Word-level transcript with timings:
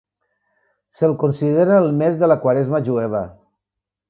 Se'l 0.99 1.13
considera 1.25 1.77
el 1.83 1.93
mes 2.01 2.19
de 2.23 2.31
la 2.33 2.39
quaresma 2.47 2.85
jueva. 2.89 3.23